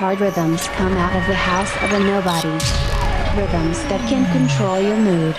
hard 0.00 0.18
rhythms 0.18 0.66
come 0.68 0.94
out 0.96 1.14
of 1.14 1.26
the 1.26 1.34
house 1.34 1.68
of 1.84 1.92
a 1.92 2.00
nobody. 2.00 2.48
Rhythms 3.36 3.76
that 3.92 4.00
can 4.08 4.24
control 4.32 4.80
your 4.80 4.96
mood. 4.96 5.36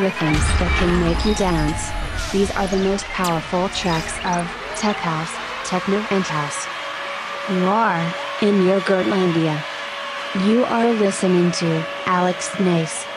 Rhythms 0.00 0.40
that 0.56 0.72
can 0.80 0.98
make 1.04 1.20
you 1.26 1.34
dance. 1.34 1.92
These 2.32 2.50
are 2.52 2.66
the 2.68 2.78
most 2.88 3.04
powerful 3.12 3.68
tracks 3.76 4.16
of 4.24 4.48
Tech 4.80 4.96
House, 4.96 5.28
Techno 5.68 5.98
and 6.08 6.24
House. 6.24 6.64
You 7.52 7.68
are 7.68 8.00
in 8.40 8.64
your 8.64 8.80
Gertlandia. 8.80 9.62
You 10.48 10.64
are 10.64 10.90
listening 10.90 11.52
to 11.60 11.84
Alex 12.06 12.58
Nace. 12.58 13.07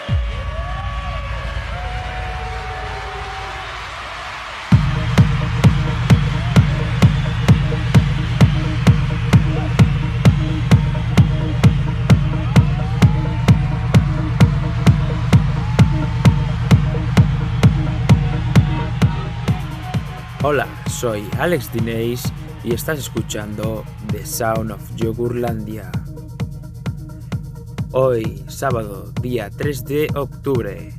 Soy 21.01 21.27
Alex 21.39 21.73
Dineix 21.73 22.21
y 22.63 22.75
estás 22.75 22.99
escuchando 22.99 23.83
The 24.11 24.23
Sound 24.23 24.69
of 24.69 24.95
Yogurlandia. 24.95 25.91
Hoy, 27.91 28.43
sábado, 28.47 29.11
día 29.19 29.49
3 29.49 29.85
de 29.85 30.07
octubre, 30.13 30.93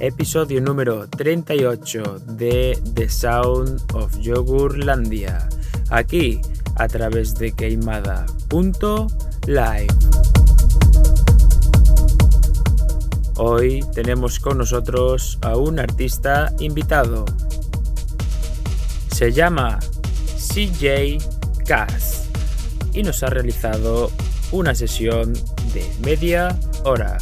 episodio 0.00 0.62
número 0.62 1.08
38 1.08 2.20
de 2.20 2.78
The 2.94 3.06
Sound 3.10 3.82
of 3.92 4.18
Yogurlandia, 4.18 5.46
aquí 5.90 6.40
a 6.76 6.88
través 6.88 7.34
de 7.34 7.52
queimada.live. 7.52 9.08
Hoy 13.36 13.84
tenemos 13.94 14.40
con 14.40 14.56
nosotros 14.56 15.38
a 15.42 15.54
un 15.58 15.78
artista 15.78 16.50
invitado 16.60 17.26
se 19.18 19.32
llama 19.32 19.80
CJ 20.36 21.18
Cass 21.66 22.28
y 22.92 23.02
nos 23.02 23.24
ha 23.24 23.30
realizado 23.30 24.12
una 24.52 24.76
sesión 24.76 25.32
de 25.74 25.84
media 26.04 26.56
hora. 26.84 27.18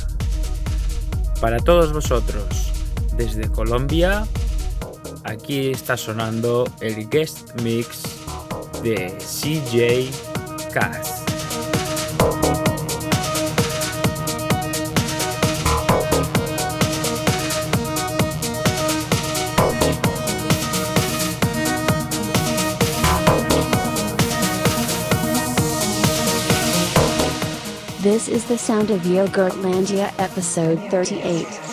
Para 1.41 1.59
todos 1.59 1.95
vosotros, 1.95 2.71
desde 3.17 3.49
Colombia, 3.51 4.27
aquí 5.25 5.71
está 5.71 5.97
sonando 5.97 6.71
el 6.83 7.09
guest 7.09 7.59
mix 7.63 8.03
de 8.83 9.17
CJ 9.17 10.11
Cass. 10.75 11.16
This 28.27 28.43
is 28.43 28.49
the 28.49 28.59
sound 28.59 28.91
of 28.91 29.03
Yogurtlandia 29.03 30.13
episode 30.19 30.81
38. 30.91 31.66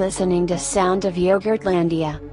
Listening 0.00 0.46
to 0.46 0.58
Sound 0.58 1.04
of 1.04 1.16
Yogurtlandia. 1.16 2.29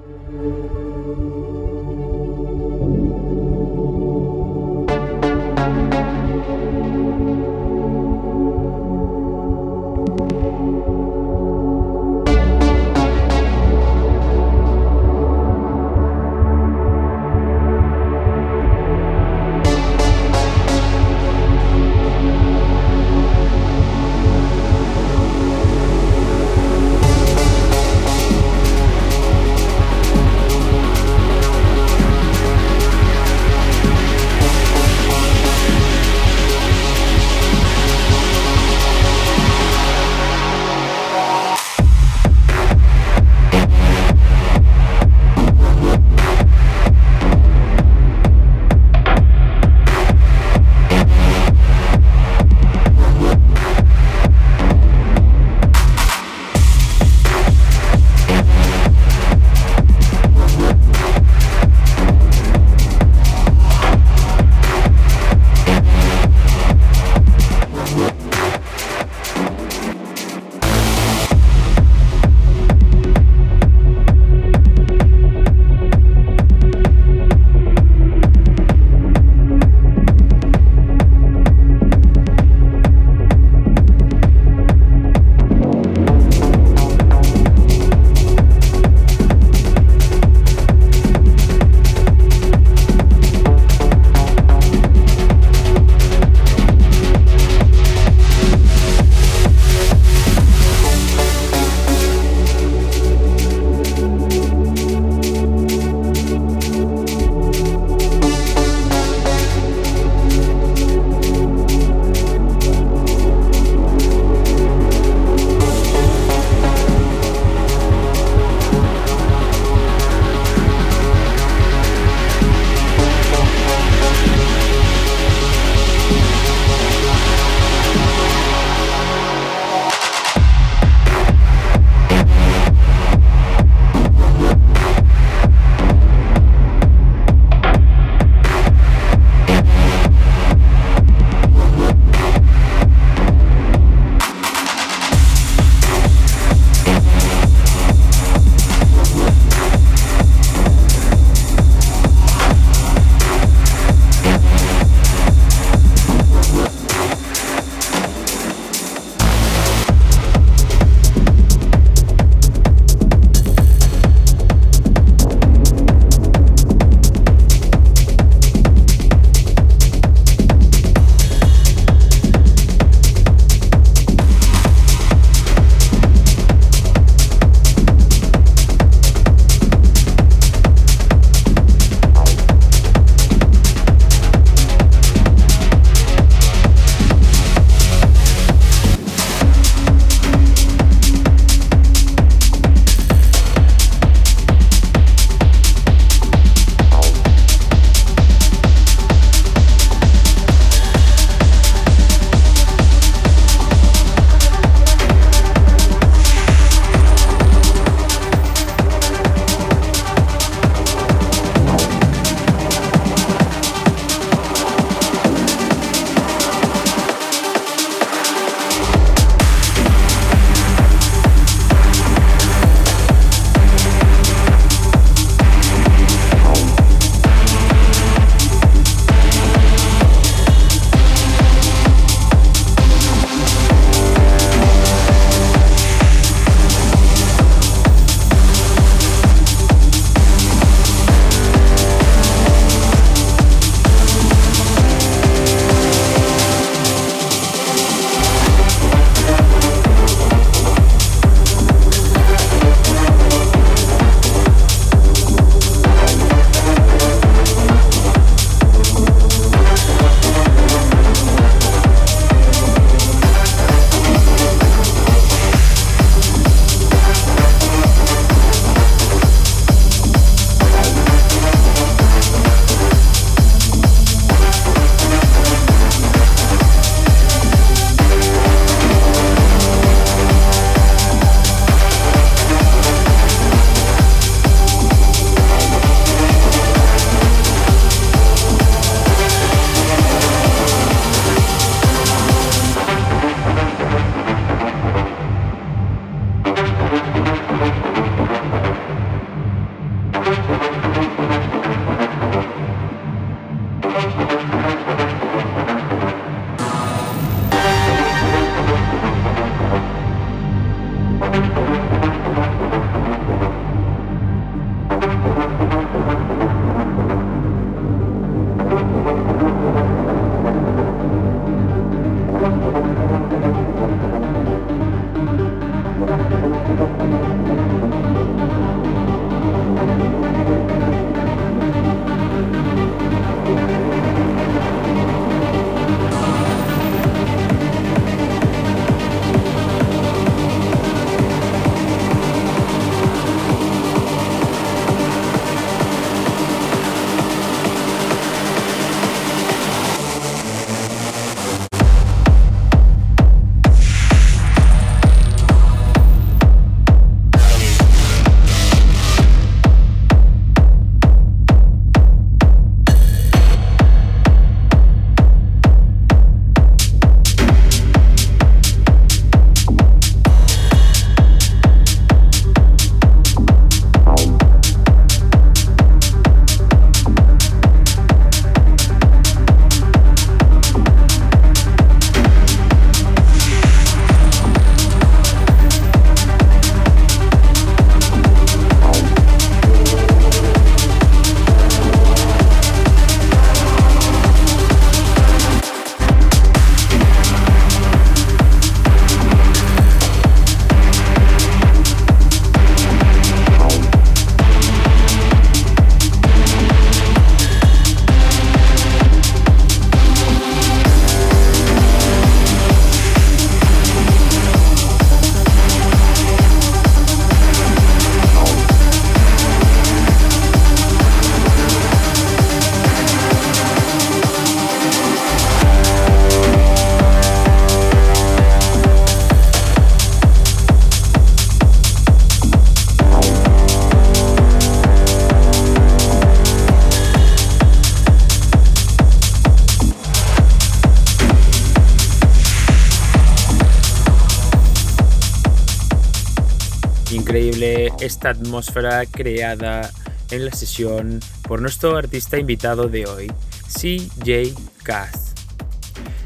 Esta 448.18 448.30
atmósfera 448.32 449.06
creada 449.06 449.92
en 450.32 450.46
la 450.46 450.52
sesión 450.52 451.20
por 451.44 451.62
nuestro 451.62 451.96
artista 451.96 452.40
invitado 452.40 452.88
de 452.88 453.06
hoy, 453.06 453.32
CJ 453.68 454.56
Kath. 454.82 455.38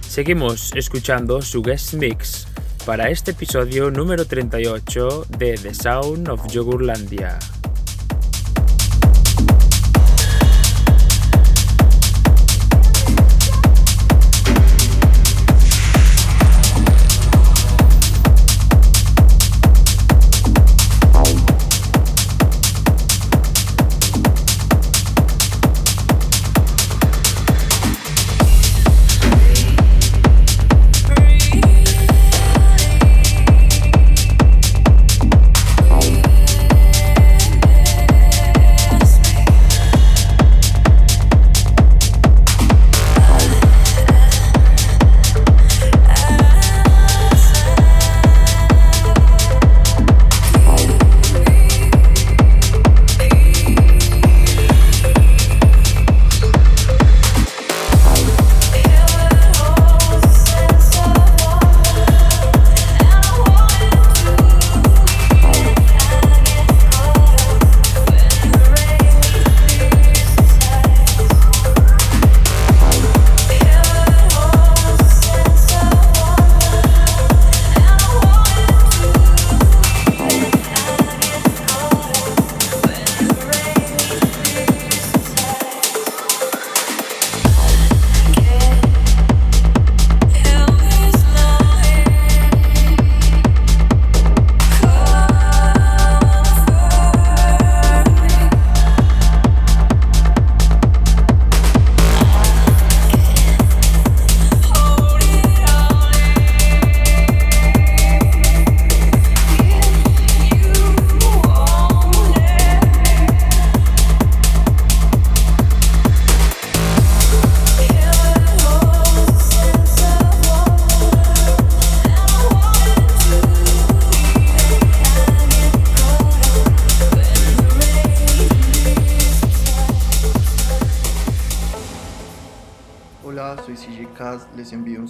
Seguimos 0.07 0.71
escuchando 0.73 1.41
su 1.41 1.61
guest 1.61 1.95
mix 1.95 2.47
para 2.85 3.09
este 3.09 3.31
episodio 3.31 3.91
número 3.91 4.25
38 4.25 5.25
de 5.37 5.57
The 5.57 5.73
Sound 5.73 6.29
of 6.29 6.47
Yogurlandia. 6.47 7.37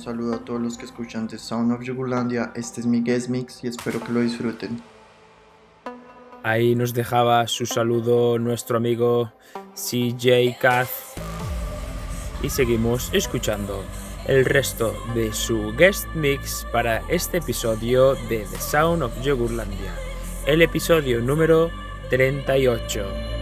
Saludo 0.02 0.36
a 0.36 0.40
todos 0.40 0.60
los 0.60 0.78
que 0.78 0.86
escuchan 0.86 1.28
The 1.28 1.38
Sound 1.38 1.72
of 1.72 1.82
Yugulandia. 1.84 2.52
Este 2.56 2.82
es 2.82 2.88
mi 2.88 3.02
guest 3.02 3.30
mix 3.30 3.64
y 3.64 3.68
espero 3.68 4.04
que 4.04 4.12
lo 4.12 4.22
disfruten. 4.22 4.82
Ahí 6.44 6.76
nos 6.76 6.94
dejaba 6.94 7.48
su 7.48 7.66
saludo 7.68 8.40
nuestro 8.40 8.78
amigo 8.78 9.32
CJ 9.76 10.58
Kath. 10.60 10.90
Y 12.42 12.50
seguimos 12.50 13.12
escuchando 13.14 13.84
el 14.28 14.46
resto 14.46 14.96
de 15.14 15.32
su 15.34 15.74
guest 15.78 16.08
mix 16.16 16.66
para 16.72 17.04
este 17.08 17.38
episodio 17.38 18.16
de 18.28 18.46
The 18.50 18.58
Sound 18.58 19.04
of 19.04 19.22
Yogurlandia, 19.22 19.94
el 20.48 20.64
episodio 20.64 21.22
número 21.22 21.70
38. 22.10 23.41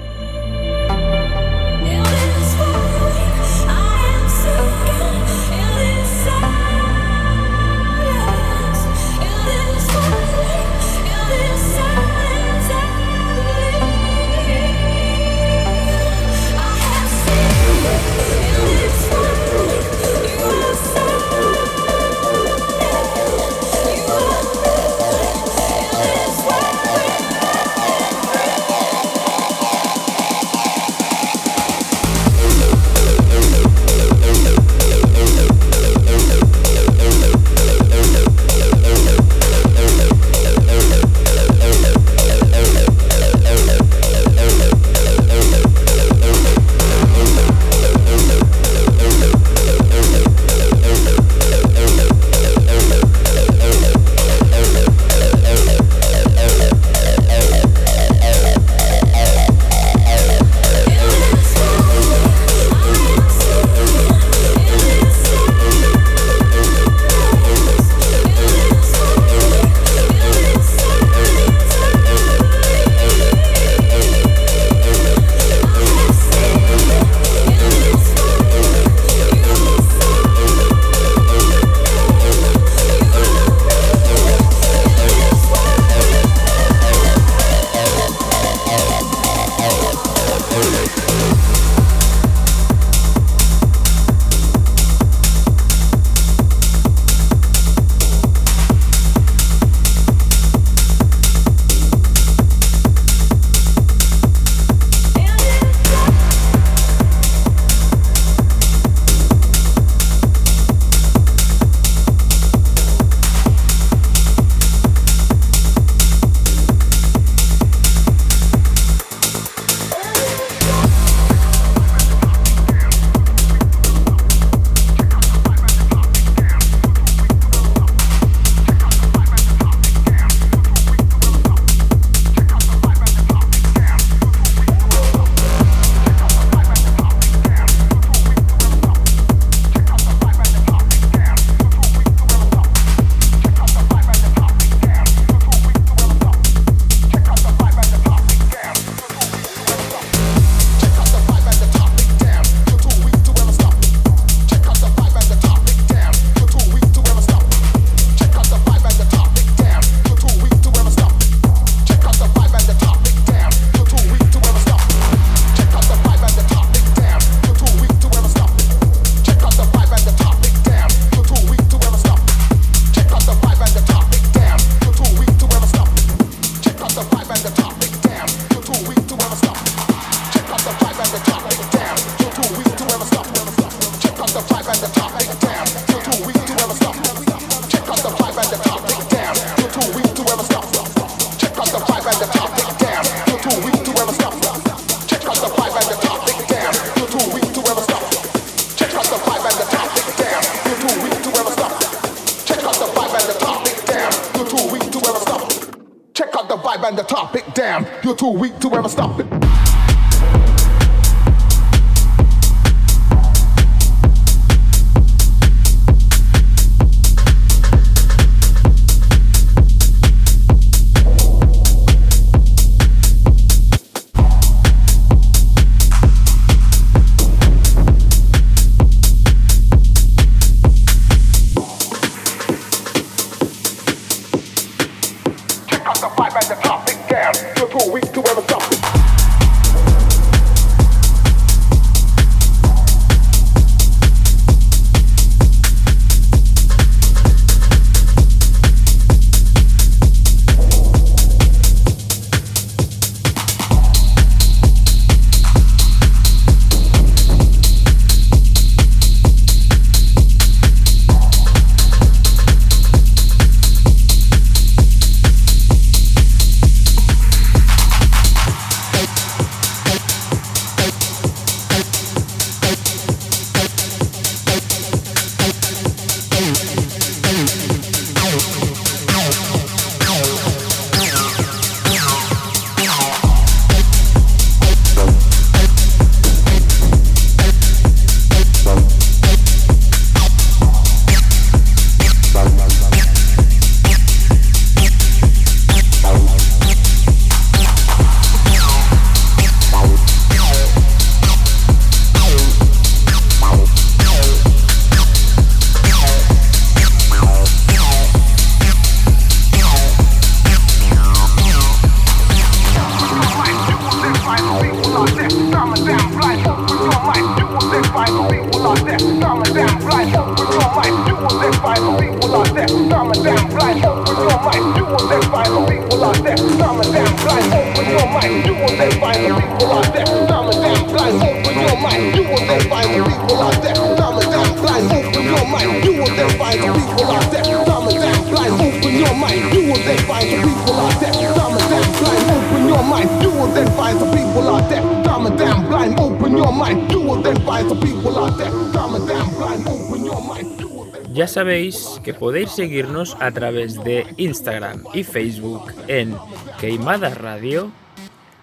Podéis 352.19 352.51
seguirnos 352.51 353.15
a 353.19 353.31
través 353.31 353.81
de 353.83 354.05
Instagram 354.17 354.83
y 354.93 355.03
Facebook 355.03 355.73
en 355.87 356.15
Queimada 356.59 357.09
Radio. 357.09 357.71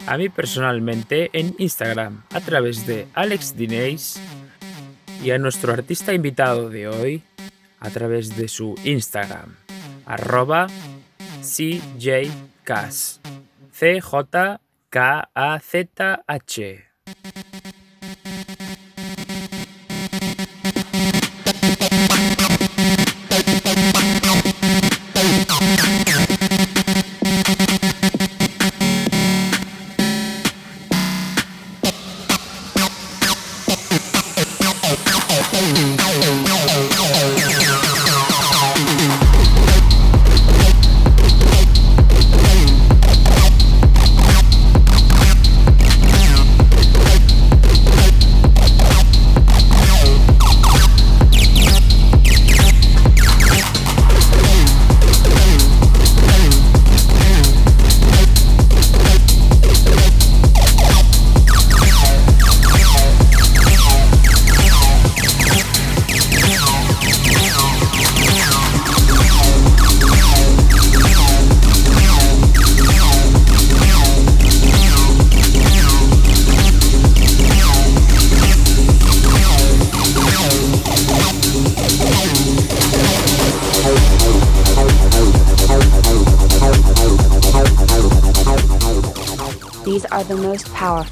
A 0.06 0.16
mí 0.16 0.28
personalmente 0.30 1.30
en 1.32 1.54
Instagram 1.58 2.22
a 2.32 2.40
través 2.40 2.86
de 2.86 3.06
Alex 3.14 3.56
Dinés 3.56 4.18
y 5.22 5.30
a 5.30 5.38
nuestro 5.38 5.72
artista 5.72 6.14
invitado 6.14 6.70
de 6.70 6.88
hoy 6.88 7.22
a 7.80 7.90
través 7.90 8.36
de 8.36 8.48
su 8.48 8.74
Instagram 8.84 9.54
arroba 10.06 10.68
CJCash 11.42 13.18
C-J-K-A-Z-H. 13.72 14.56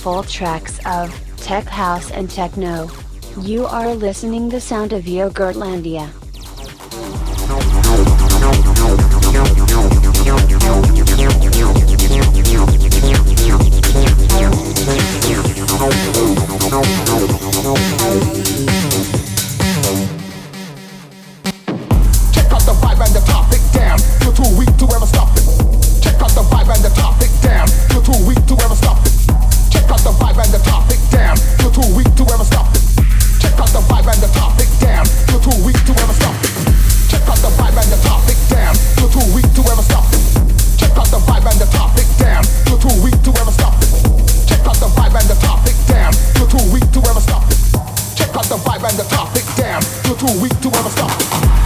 Powerful 0.04 0.30
tracks 0.30 0.78
of 0.84 1.08
tech 1.38 1.64
house 1.64 2.10
and 2.10 2.28
techno. 2.28 2.90
You 3.40 3.64
are 3.64 3.94
listening 3.94 4.50
the 4.50 4.60
sound 4.60 4.92
of 4.92 5.04
Yogurtlandia. 5.04 6.23
the 48.54 48.60
vibe 48.60 48.88
and 48.88 48.98
the 48.98 49.04
topic 49.04 49.42
Damn, 49.56 49.82
You're 50.06 50.16
too 50.16 50.40
weak 50.40 50.52
to 50.60 50.68
ever 50.68 50.90
stop. 50.90 51.63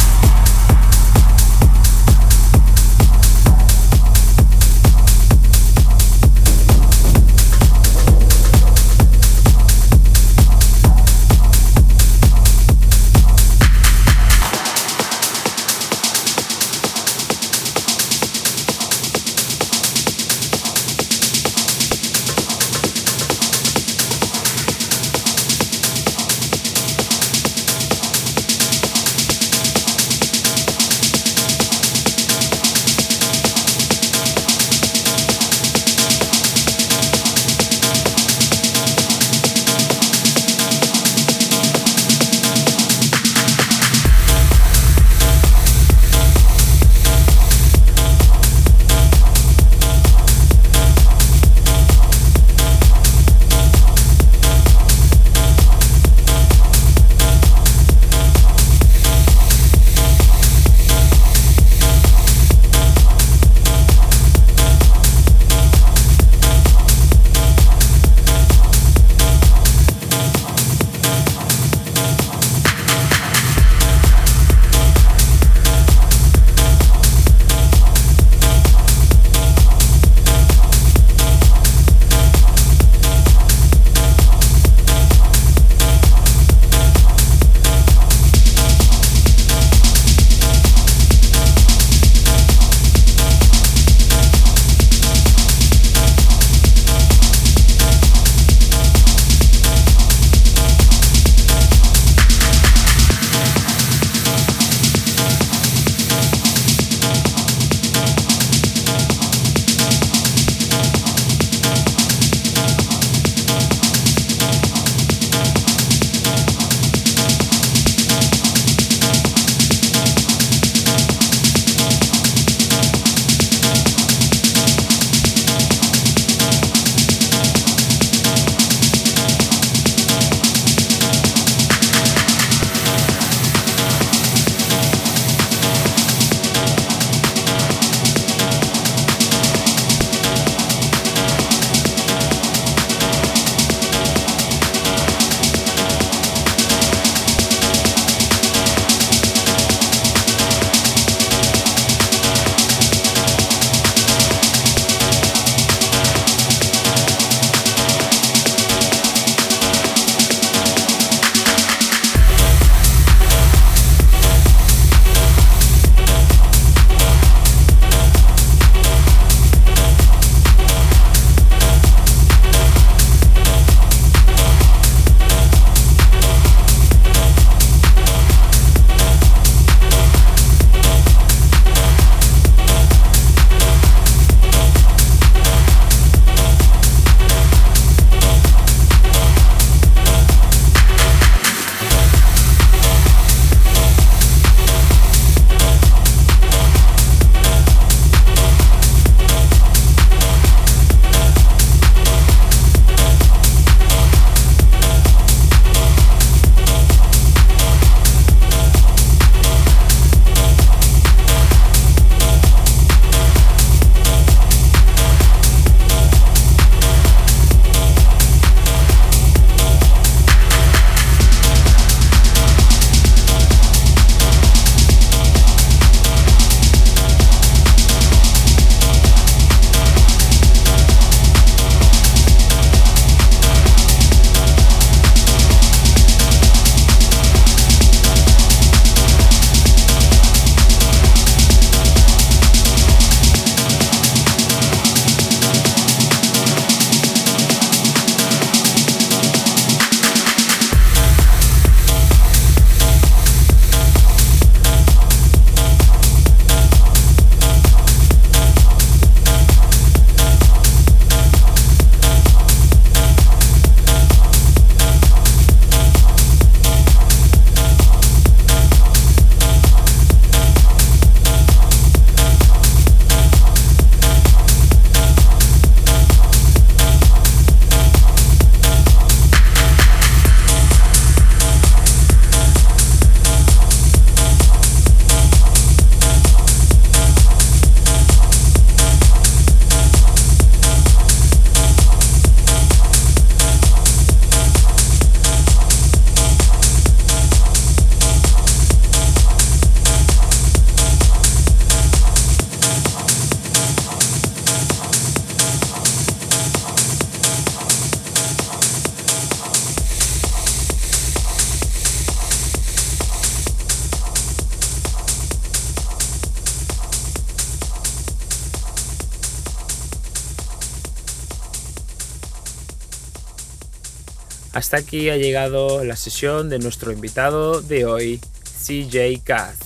Hasta 324.58 324.78
aquí 324.78 325.08
ha 325.08 325.16
llegado 325.16 325.84
la 325.84 325.94
sesión 325.94 326.48
de 326.48 326.58
nuestro 326.58 326.90
invitado 326.90 327.62
de 327.62 327.84
hoy, 327.84 328.20
CJ 328.42 329.22
Kaz. 329.22 329.56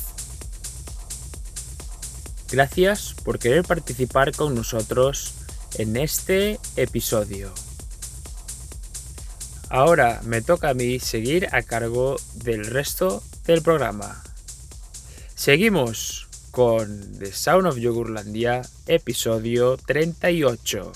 Gracias 2.50 3.14
por 3.24 3.38
querer 3.38 3.64
participar 3.64 4.32
con 4.36 4.54
nosotros 4.54 5.32
en 5.78 5.96
este 5.96 6.60
episodio. 6.76 7.54
Ahora 9.70 10.20
me 10.24 10.42
toca 10.42 10.68
a 10.68 10.74
mí 10.74 11.00
seguir 11.00 11.48
a 11.52 11.62
cargo 11.62 12.16
del 12.34 12.66
resto 12.66 13.22
del 13.46 13.62
programa. 13.62 14.22
Seguimos 15.34 16.28
con 16.50 17.18
The 17.18 17.32
Sound 17.32 17.66
of 17.66 17.78
Yogurlandia, 17.78 18.60
episodio 18.86 19.78
38. 19.78 20.92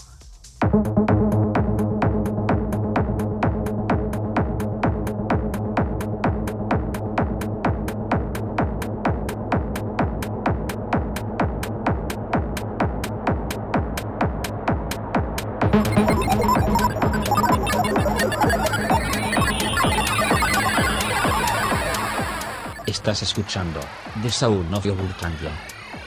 Estás 23.06 23.22
escuchando 23.22 23.78
The 24.20 24.28
Sound 24.28 24.74
of 24.74 24.84
Yogurtandia. 24.84 25.52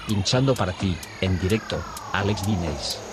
Pinchando 0.06 0.54
para 0.54 0.74
ti, 0.74 0.98
en 1.22 1.40
directo, 1.40 1.82
Alex 2.12 2.46
Dines. 2.46 3.09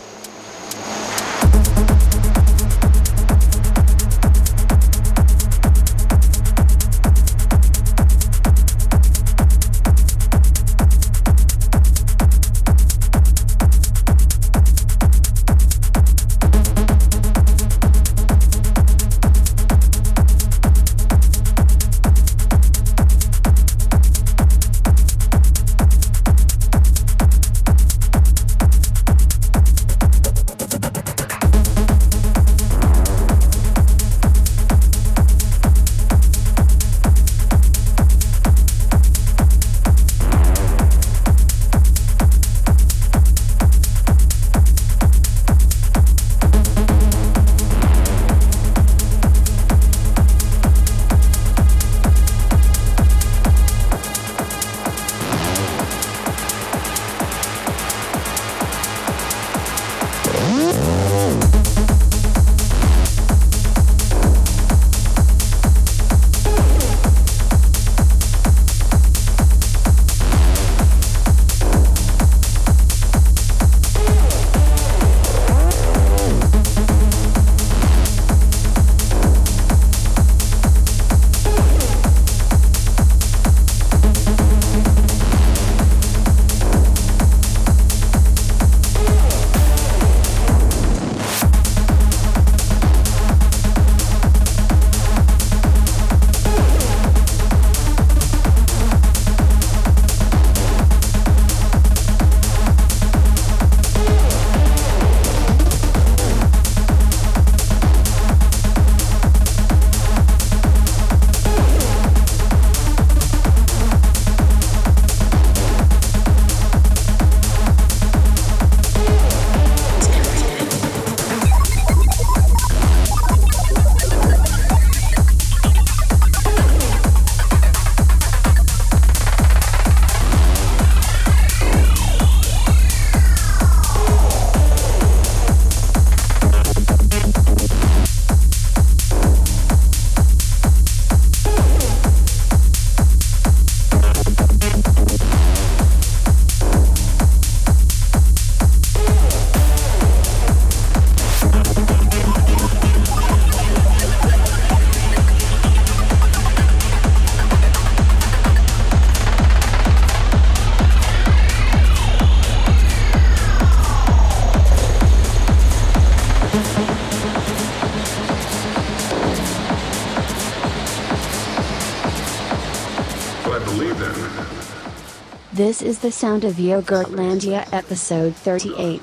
This 175.66 175.82
is 175.82 175.98
the 175.98 176.12
sound 176.12 176.44
of 176.44 176.58
Yogurtlandia 176.58 177.66
episode 177.72 178.36
38. 178.36 179.02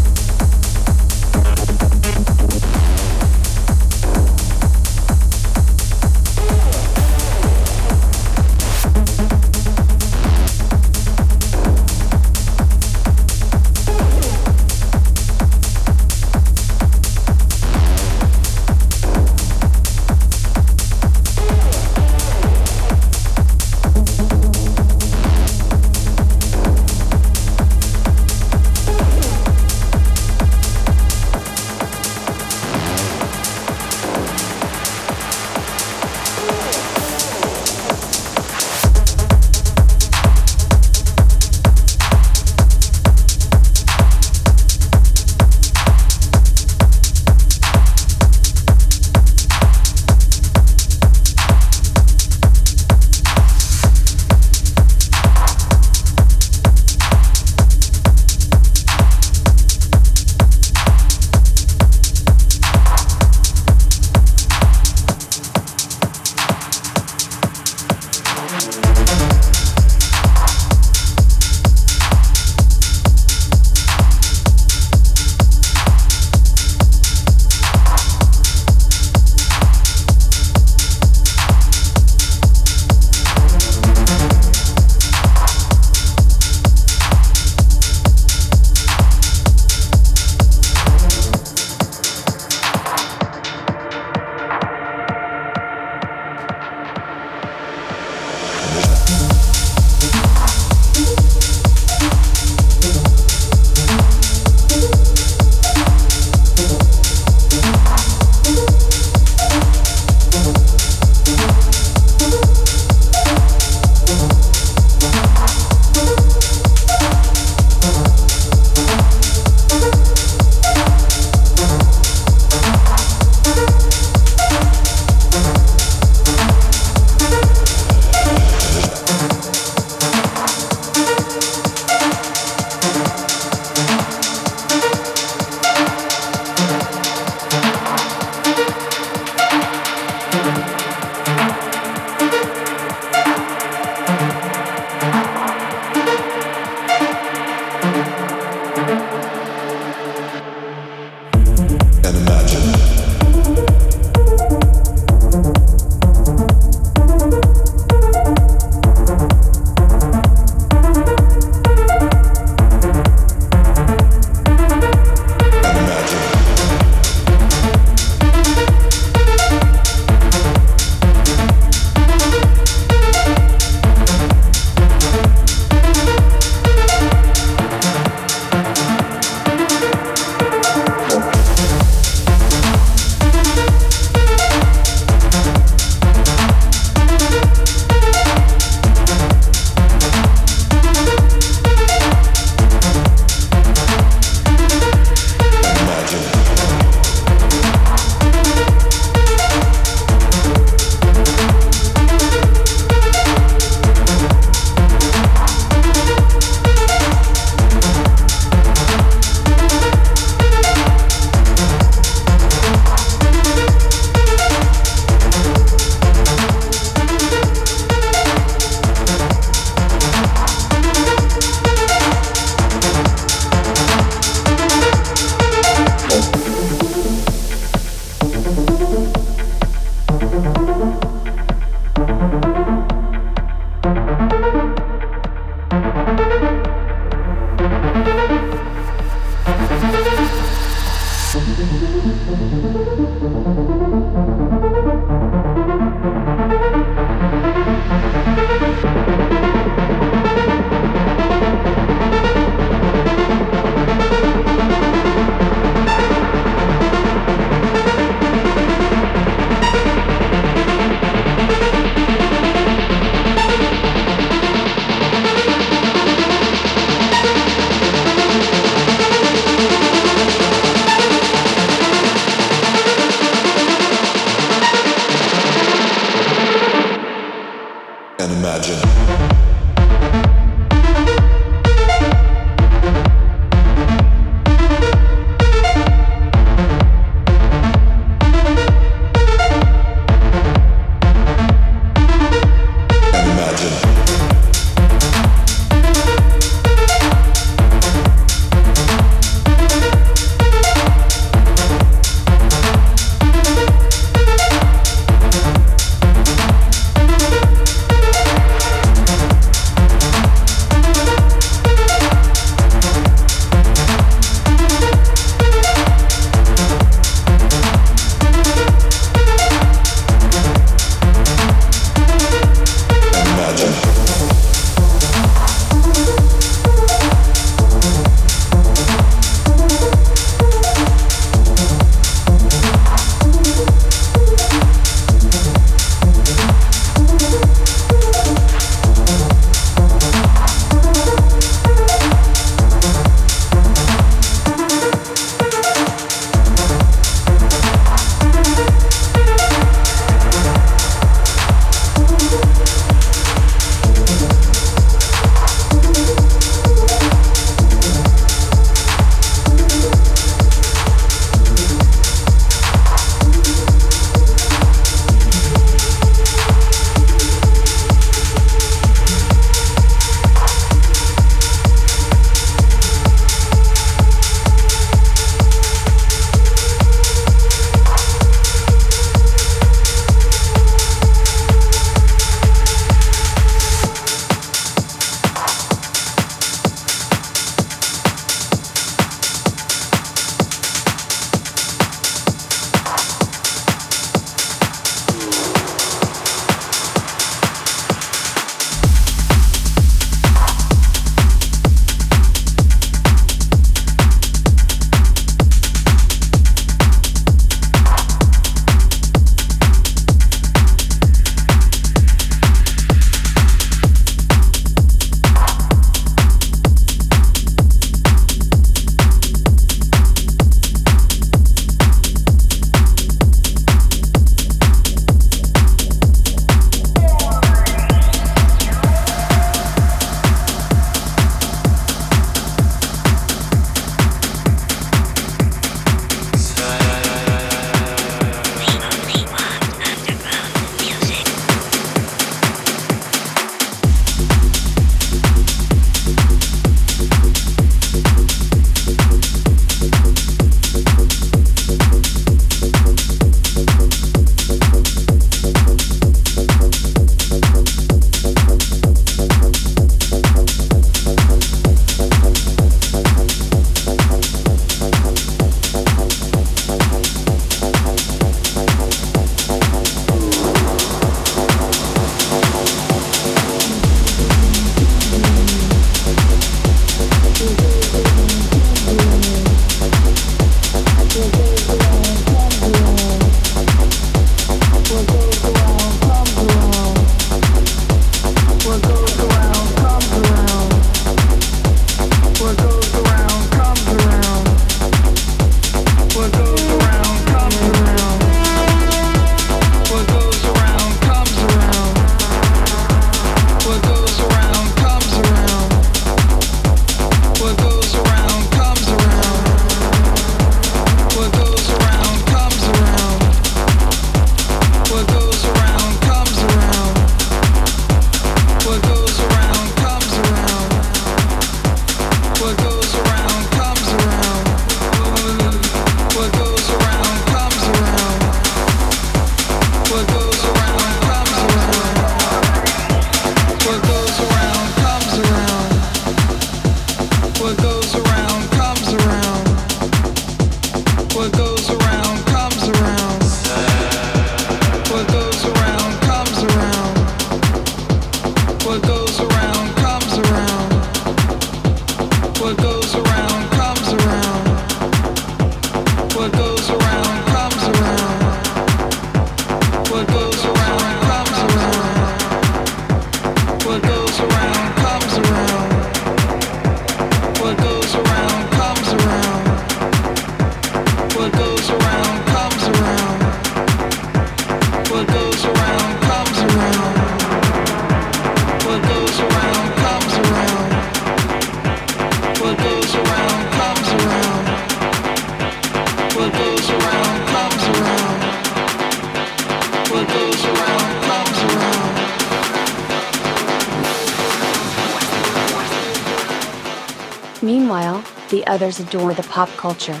Adore 598.78 599.14
the 599.14 599.22
pop 599.24 599.48
culture. 599.56 600.00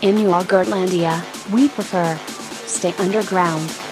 In 0.00 0.16
Yogurtlandia, 0.16 1.22
we 1.52 1.68
prefer 1.68 2.16
stay 2.66 2.94
underground. 2.98 3.87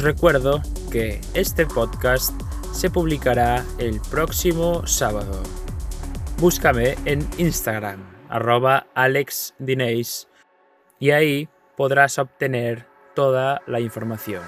Recuerdo 0.00 0.62
que 0.90 1.20
este 1.34 1.66
podcast 1.66 2.32
se 2.72 2.90
publicará 2.90 3.64
el 3.78 4.00
próximo 4.10 4.86
sábado. 4.86 5.42
Búscame 6.38 6.96
en 7.04 7.28
Instagram, 7.38 8.02
arroba 8.28 8.86
y 10.98 11.10
ahí 11.10 11.48
podrás 11.76 12.18
obtener 12.18 12.86
toda 13.14 13.62
la 13.66 13.80
información. 13.80 14.42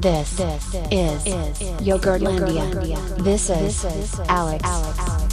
This, 0.00 0.34
this 0.38 0.74
is, 0.90 1.26
is 1.26 1.60
Yogurtlandia. 1.82 3.22
This 3.22 3.50
is 3.50 3.84
Alex. 4.28 5.29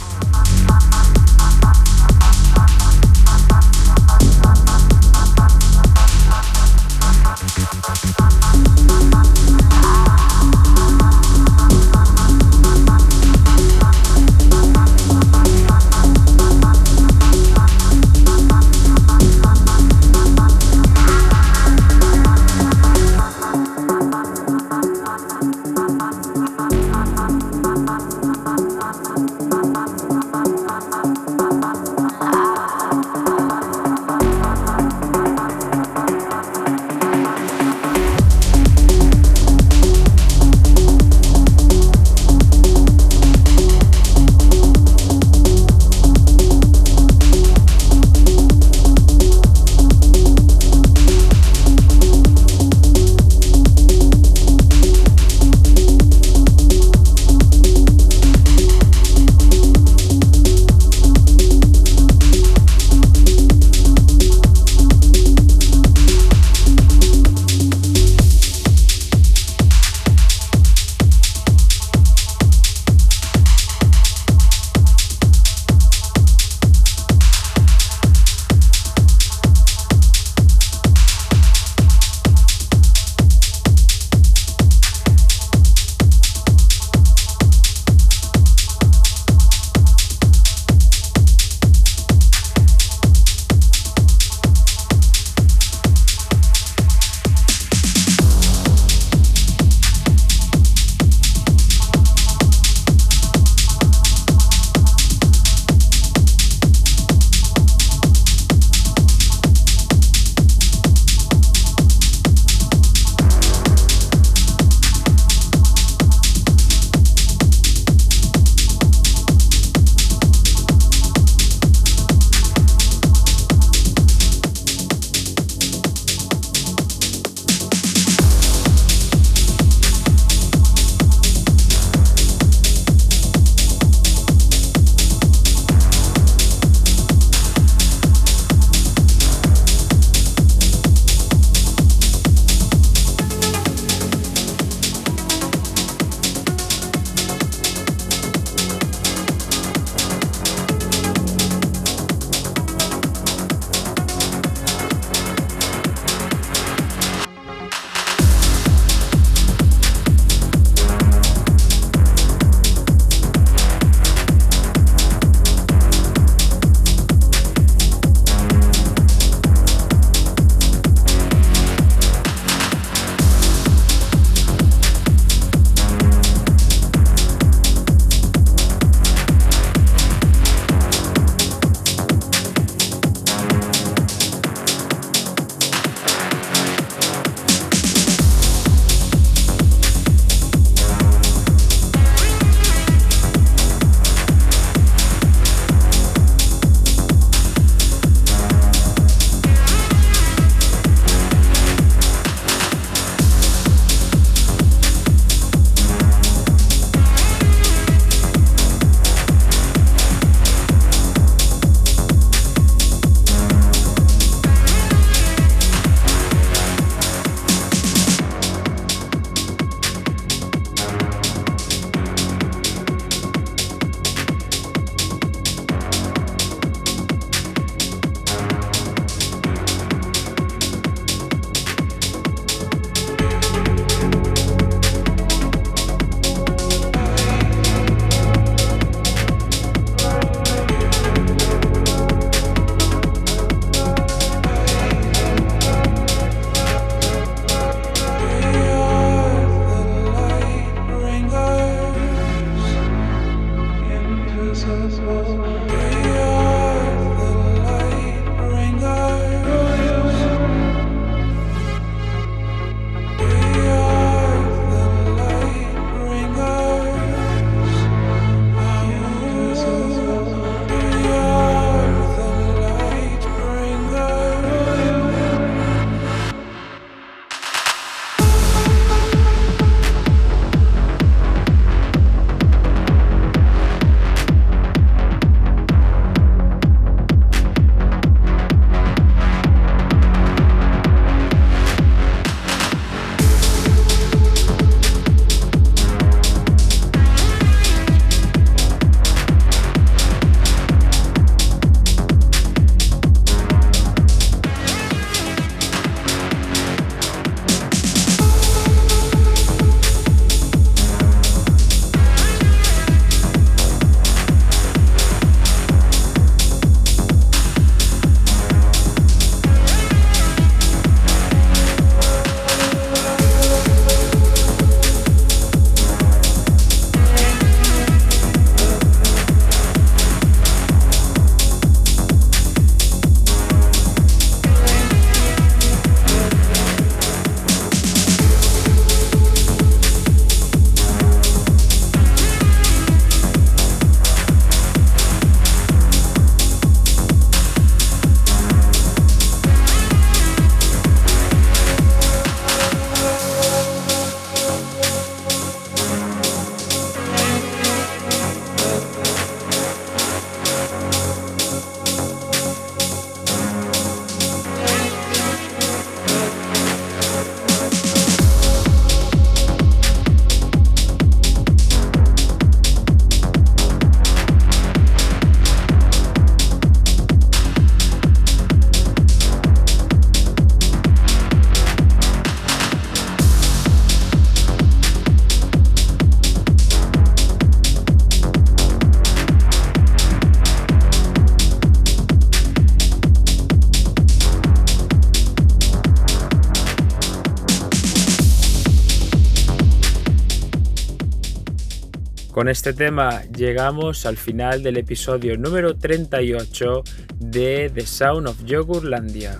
Con 402.48 402.52
este 402.52 402.72
tema 402.72 403.24
llegamos 403.24 404.06
al 404.06 404.16
final 404.16 404.62
del 404.62 404.78
episodio 404.78 405.36
número 405.36 405.76
38 405.76 406.82
de 407.16 407.70
The 407.74 407.84
Sound 407.84 408.26
of 408.26 408.42
Yogurlandia. 408.42 409.38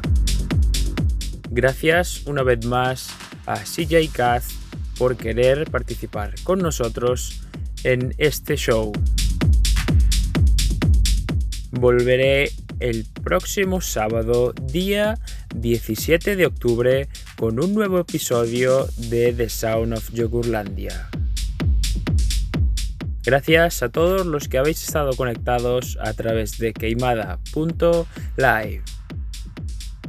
Gracias 1.48 2.26
una 2.26 2.42
vez 2.42 2.66
más 2.66 3.08
a 3.46 3.60
CJ 3.60 4.12
Kaz 4.12 4.48
por 4.98 5.16
querer 5.16 5.70
participar 5.70 6.34
con 6.44 6.58
nosotros 6.58 7.40
en 7.82 8.14
este 8.18 8.56
show. 8.56 8.92
Volveré 11.70 12.52
el 12.78 13.06
próximo 13.24 13.80
sábado, 13.80 14.52
día 14.52 15.18
17 15.56 16.36
de 16.36 16.44
octubre, 16.44 17.08
con 17.38 17.58
un 17.58 17.72
nuevo 17.72 18.00
episodio 18.00 18.86
de 19.08 19.32
The 19.32 19.48
Sound 19.48 19.94
of 19.94 20.12
Yogurlandia. 20.12 21.08
Gracias 23.28 23.82
a 23.82 23.90
todos 23.90 24.24
los 24.24 24.48
que 24.48 24.56
habéis 24.56 24.82
estado 24.82 25.14
conectados 25.14 25.98
a 26.00 26.14
través 26.14 26.56
de 26.56 26.72
queimada.live. 26.72 28.82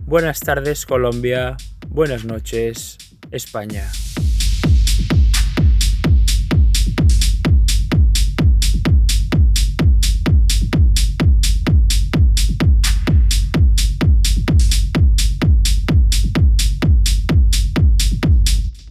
Buenas 0.06 0.40
tardes 0.40 0.86
Colombia, 0.86 1.58
buenas 1.90 2.24
noches 2.24 2.98
España. 3.30 3.92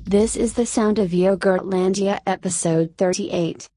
This 0.04 0.36
is 0.36 0.52
the 0.52 0.66
sound 0.66 0.98
of 0.98 1.12
Yogurtlandia 1.12 2.20
episode 2.26 2.90
38. 2.98 3.66